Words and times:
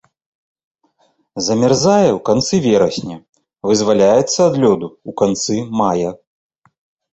Замярзае 1.47 2.07
ў 2.13 2.15
канцы 2.31 2.55
верасня, 2.65 3.17
вызваляецца 3.69 4.39
ад 4.49 4.55
лёду 4.65 4.87
ў 5.11 5.21
канцы 5.25 5.55
мая. 5.85 6.09